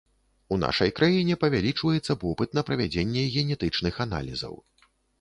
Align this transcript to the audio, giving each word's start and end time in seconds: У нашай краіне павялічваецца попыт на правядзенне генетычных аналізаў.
У 0.53 0.55
нашай 0.63 0.93
краіне 0.99 1.35
павялічваецца 1.43 2.17
попыт 2.25 2.49
на 2.61 2.67
правядзенне 2.73 3.29
генетычных 3.39 4.05
аналізаў. 4.11 4.63